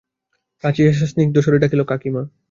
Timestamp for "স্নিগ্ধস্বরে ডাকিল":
1.07-1.81